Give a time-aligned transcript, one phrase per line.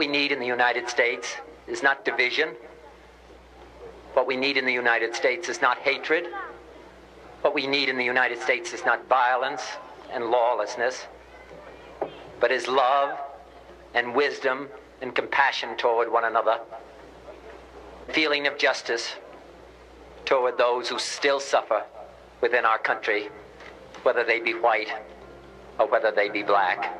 [0.00, 1.36] we need in the United States
[1.68, 2.56] is not division.
[4.14, 6.26] What we need in the United States is not hatred.
[7.42, 9.60] What we need in the United States is not violence
[10.10, 11.04] and lawlessness,
[12.40, 13.18] but is love
[13.92, 14.70] and wisdom
[15.02, 16.60] and compassion toward one another,
[18.08, 19.16] feeling of justice
[20.24, 21.84] toward those who still suffer
[22.40, 23.28] within our country,
[24.02, 24.88] whether they be white
[25.78, 26.98] or whether they be black.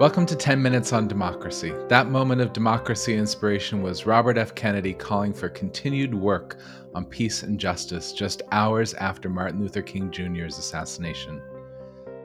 [0.00, 1.72] Welcome to 10 Minutes on Democracy.
[1.88, 4.52] That moment of democracy inspiration was Robert F.
[4.52, 6.58] Kennedy calling for continued work
[6.96, 11.40] on peace and justice just hours after Martin Luther King Jr.'s assassination.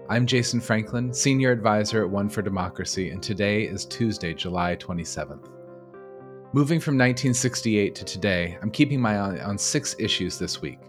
[0.09, 5.47] I'm Jason Franklin, Senior Advisor at One for Democracy, and today is Tuesday, July 27th.
[6.53, 10.79] Moving from 1968 to today, I'm keeping my eye on six issues this week.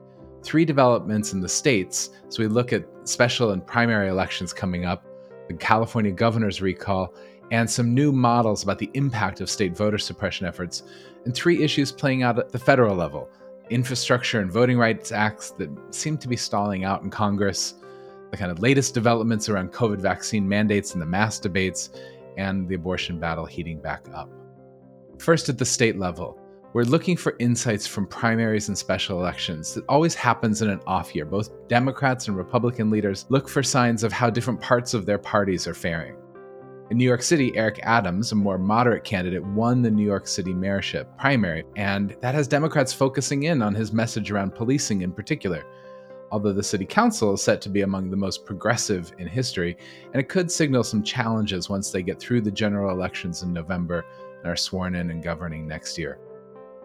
[0.43, 5.05] Three developments in the states, so we look at special and primary elections coming up
[5.51, 7.13] the California governor's recall,
[7.51, 10.85] and some new models about the impact of state voter suppression efforts,
[11.25, 13.29] and three issues playing out at the federal level
[13.69, 17.75] infrastructure and voting rights acts that seem to be stalling out in Congress,
[18.33, 21.91] the kind of latest developments around COVID vaccine mandates and the mass debates,
[22.37, 24.29] and the abortion battle heating back up.
[25.19, 26.40] First, at the state level,
[26.73, 29.77] we're looking for insights from primaries and special elections.
[29.77, 31.25] It always happens in an off year.
[31.25, 35.67] Both Democrats and Republican leaders look for signs of how different parts of their parties
[35.67, 36.15] are faring.
[36.91, 40.53] In New York City, Eric Adams, a more moderate candidate, won the New York City
[40.53, 45.65] mayorship primary, and that has Democrats focusing in on his message around policing in particular.
[46.31, 49.77] Although the city council is set to be among the most progressive in history,
[50.13, 54.05] and it could signal some challenges once they get through the general elections in November
[54.39, 56.21] and are sworn in and governing next year.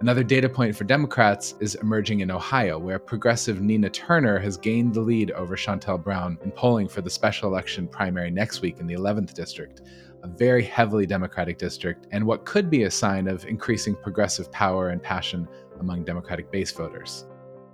[0.01, 4.93] Another data point for Democrats is emerging in Ohio, where progressive Nina Turner has gained
[4.93, 8.87] the lead over Shontel Brown in polling for the special election primary next week in
[8.87, 9.83] the 11th district,
[10.21, 14.89] a very heavily Democratic district, and what could be a sign of increasing progressive power
[14.89, 15.47] and passion
[15.79, 17.25] among Democratic base voters.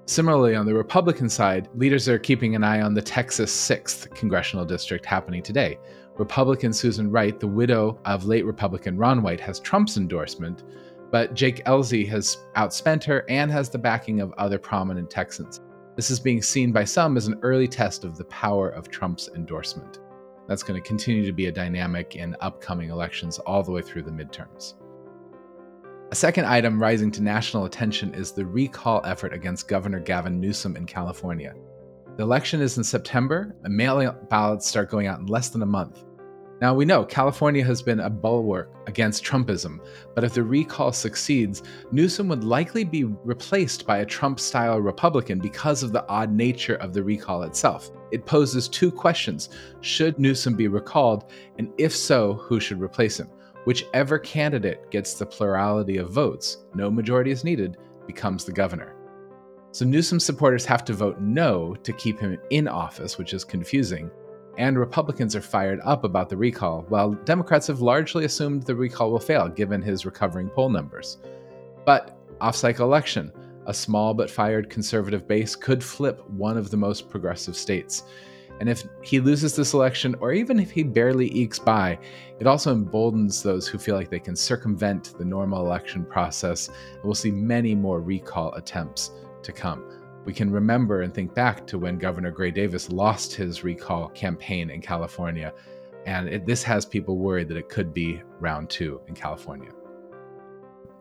[0.05, 4.65] Similarly, on the Republican side, leaders are keeping an eye on the Texas 6th congressional
[4.65, 5.79] district happening today.
[6.17, 10.63] Republican Susan Wright, the widow of late Republican Ron Wright, has Trump's endorsement,
[11.11, 15.59] but Jake Ellzey has outspent her and has the backing of other prominent Texans.
[15.95, 19.29] This is being seen by some as an early test of the power of Trump's
[19.35, 19.99] endorsement.
[20.47, 24.03] That's going to continue to be a dynamic in upcoming elections all the way through
[24.03, 24.75] the midterms.
[26.11, 30.75] A second item rising to national attention is the recall effort against Governor Gavin Newsom
[30.75, 31.53] in California.
[32.17, 35.65] The election is in September, and mail ballots start going out in less than a
[35.65, 36.03] month.
[36.61, 39.79] Now, we know California has been a bulwark against Trumpism,
[40.13, 45.39] but if the recall succeeds, Newsom would likely be replaced by a Trump style Republican
[45.39, 47.89] because of the odd nature of the recall itself.
[48.11, 49.49] It poses two questions
[49.81, 51.31] Should Newsom be recalled?
[51.57, 53.31] And if so, who should replace him?
[53.63, 58.95] Whichever candidate gets the plurality of votes, no majority is needed, becomes the governor.
[59.71, 64.11] So Newsom supporters have to vote no to keep him in office, which is confusing
[64.57, 69.11] and Republicans are fired up about the recall, while Democrats have largely assumed the recall
[69.11, 71.17] will fail given his recovering poll numbers.
[71.85, 73.31] But off cycle election,
[73.65, 78.03] a small but fired conservative base could flip one of the most progressive states.
[78.59, 81.97] And if he loses this election, or even if he barely ekes by,
[82.39, 87.03] it also emboldens those who feel like they can circumvent the normal election process, and
[87.03, 91.79] we'll see many more recall attempts to come we can remember and think back to
[91.79, 95.53] when Governor Gray Davis lost his recall campaign in California.
[96.05, 99.71] And it, this has people worried that it could be round two in California.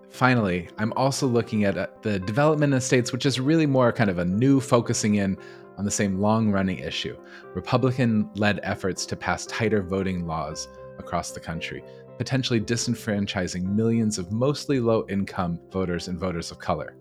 [0.08, 4.10] Finally, I'm also looking at uh, the development in states, which is really more kind
[4.10, 5.38] of a new focusing in
[5.78, 7.16] on the same long running issue
[7.54, 11.82] Republican led efforts to pass tighter voting laws across the country,
[12.18, 16.94] potentially disenfranchising millions of mostly low income voters and voters of color.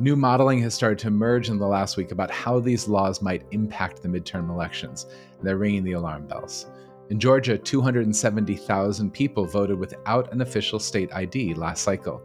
[0.00, 3.46] New modeling has started to emerge in the last week about how these laws might
[3.52, 5.06] impact the midterm elections,
[5.38, 6.66] and they're ringing the alarm bells.
[7.10, 12.20] In Georgia, 270,000 people voted without an official state ID last cycle.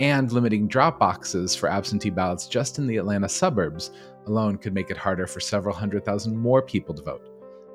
[0.00, 3.90] And limiting drop boxes for absentee ballots just in the Atlanta suburbs
[4.26, 7.28] alone could make it harder for several hundred thousand more people to vote.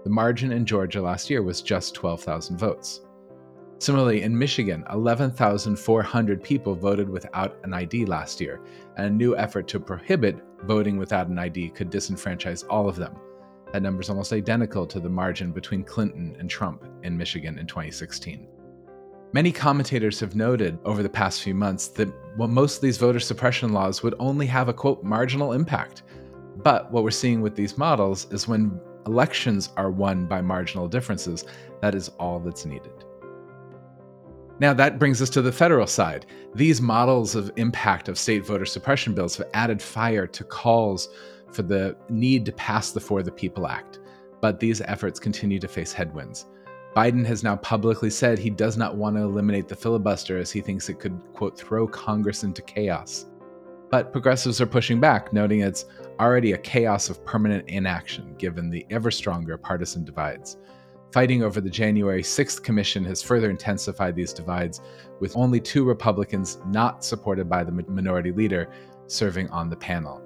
[0.04, 3.01] The margin in Georgia last year was just 12,000 votes.
[3.80, 8.60] Similarly, in Michigan, 11,400 people voted without an ID last year,
[8.98, 13.16] and a new effort to prohibit voting without an ID could disenfranchise all of them.
[13.74, 17.68] That number is almost identical to the margin between Clinton and Trump in Michigan in
[17.68, 18.48] 2016.
[19.34, 23.74] Many commentators have noted over the past few months that most of these voter suppression
[23.74, 26.04] laws would only have a quote marginal impact.
[26.64, 31.46] But what we're seeing with these models is when elections are won by marginal differences,
[31.82, 33.04] that is all that's needed.
[34.59, 36.25] Now, that brings us to the federal side.
[36.56, 41.09] These models of impact of state voter suppression bills have added fire to calls
[41.51, 44.00] for the need to pass the For the People Act.
[44.42, 46.48] But these efforts continue to face headwinds.
[46.95, 50.62] Biden has now publicly said he does not want to eliminate the filibuster as he
[50.62, 53.27] thinks it could, quote, throw Congress into chaos.
[53.92, 55.86] But progressives are pushing back, noting it's
[56.19, 60.57] already a chaos of permanent inaction given the ever stronger partisan divides.
[61.12, 64.81] Fighting over the January 6th commission has further intensified these divides,
[65.19, 68.69] with only two Republicans not supported by the minority leader
[69.07, 70.21] serving on the panel.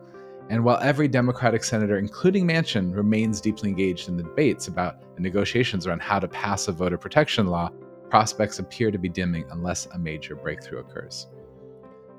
[0.50, 5.22] And while every Democratic senator, including Manchin, remains deeply engaged in the debates about the
[5.22, 7.70] negotiations around how to pass a voter protection law,
[8.10, 11.28] prospects appear to be dimming unless a major breakthrough occurs.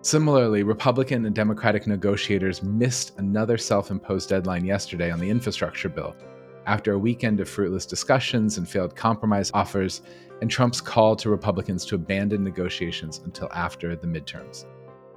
[0.03, 6.17] Similarly, Republican and Democratic negotiators missed another self imposed deadline yesterday on the infrastructure bill,
[6.67, 10.03] after a weekend of fruitless discussions and failed compromise offers,
[10.41, 14.67] and Trump's call to Republicans to abandon negotiations until after the midterms.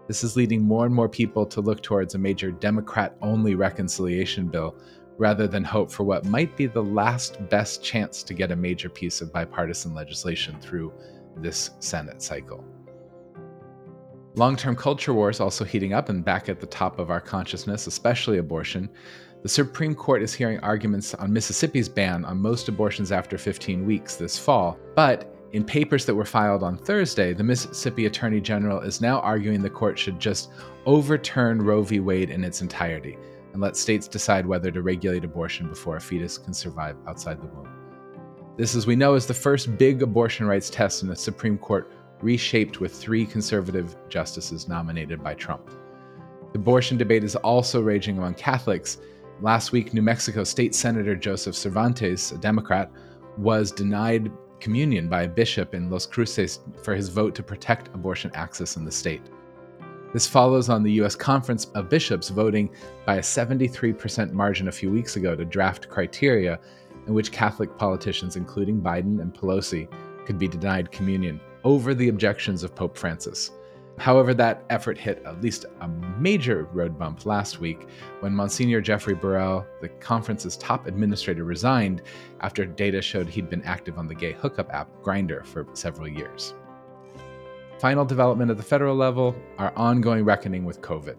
[0.08, 4.48] This is leading more and more people to look towards a major Democrat only reconciliation
[4.48, 4.76] bill
[5.18, 8.90] rather than hope for what might be the last best chance to get a major
[8.90, 10.94] piece of bipartisan legislation through
[11.38, 12.64] this Senate cycle.
[14.36, 17.88] Long term culture wars also heating up and back at the top of our consciousness,
[17.88, 18.90] especially abortion.
[19.46, 24.16] The Supreme Court is hearing arguments on Mississippi's ban on most abortions after 15 weeks
[24.16, 29.02] this fall, but in papers that were filed on Thursday, the Mississippi Attorney General is
[29.02, 30.50] now arguing the court should just
[30.88, 32.00] overturn Roe v.
[32.00, 33.20] Wade in its entirety
[33.54, 37.46] and let states decide whether to regulate abortion before a fetus can survive outside the
[37.46, 37.70] womb.
[38.58, 41.92] This, as we know, is the first big abortion rights test in the Supreme Court
[42.20, 45.70] reshaped with three conservative justices nominated by Trump.
[46.52, 48.98] The abortion debate is also raging among Catholics
[49.42, 52.90] Last week, New Mexico State Senator Joseph Cervantes, a Democrat,
[53.38, 58.32] was denied communion by a bishop in Los Cruces for his vote to protect abortion
[58.34, 59.22] access in the state.
[60.14, 61.16] This follows on the U.S.
[61.16, 62.74] Conference of Bishops voting
[63.06, 66.58] by a 73% margin a few weeks ago to draft criteria
[67.06, 69.90] in which Catholic politicians, including Biden and Pelosi,
[70.26, 73.52] could be denied communion over the objections of Pope Francis.
[73.98, 77.88] However, that effort hit at least a major road bump last week
[78.20, 82.02] when Monsignor Jeffrey Burrill, the conference's top administrator, resigned
[82.42, 86.54] after data showed he'd been active on the gay hookup app Grindr for several years.
[87.80, 91.16] Final development at the federal level our ongoing reckoning with COVID.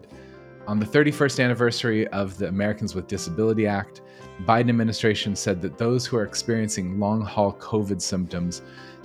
[0.67, 4.01] On the 31st anniversary of the Americans with Disability Act,
[4.43, 8.61] Biden administration said that those who are experiencing long-haul COVID symptoms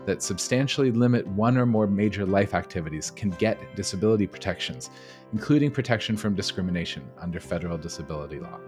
[0.06, 4.90] that substantially limit one or more major life activities can get disability protections,
[5.32, 8.58] including protection from discrimination under federal disability law.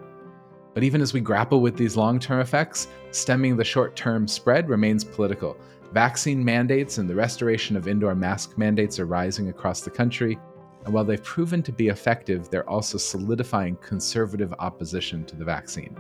[0.75, 4.69] But even as we grapple with these long term effects, stemming the short term spread
[4.69, 5.57] remains political.
[5.93, 10.39] Vaccine mandates and the restoration of indoor mask mandates are rising across the country.
[10.85, 15.97] And while they've proven to be effective, they're also solidifying conservative opposition to the vaccine.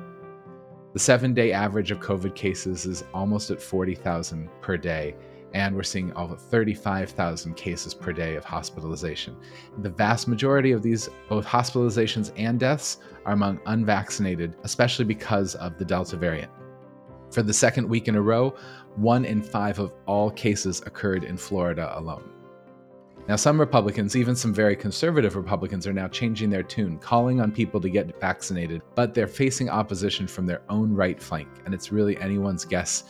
[0.94, 5.16] The seven day average of COVID cases is almost at 40,000 per day,
[5.52, 9.36] and we're seeing over 35,000 cases per day of hospitalization.
[9.78, 15.78] The vast majority of these, both hospitalizations and deaths, are among unvaccinated, especially because of
[15.78, 16.52] the Delta variant.
[17.32, 18.54] For the second week in a row,
[18.94, 22.30] one in five of all cases occurred in Florida alone.
[23.26, 27.52] Now, some Republicans, even some very conservative Republicans, are now changing their tune, calling on
[27.52, 31.90] people to get vaccinated, but they're facing opposition from their own right flank, and it's
[31.90, 33.04] really anyone's guess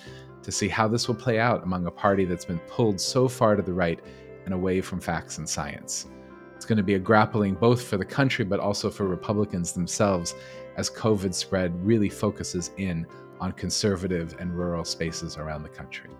[0.44, 3.56] to see how this will play out among a party that's been pulled so far
[3.56, 3.98] to the right
[4.44, 6.06] and away from facts and science.
[6.54, 10.36] It's going to be a grappling both for the country but also for Republicans themselves
[10.76, 13.04] as COVID spread really focuses in
[13.40, 16.10] on conservative and rural spaces around the country.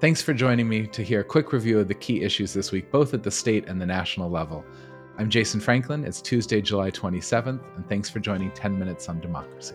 [0.00, 2.88] Thanks for joining me to hear a quick review of the key issues this week,
[2.92, 4.64] both at the state and the national level.
[5.18, 6.04] I'm Jason Franklin.
[6.04, 9.74] It's Tuesday, July 27th, and thanks for joining 10 Minutes on Democracy.